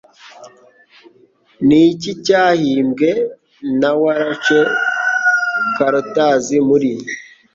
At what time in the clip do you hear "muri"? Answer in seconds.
6.67-6.91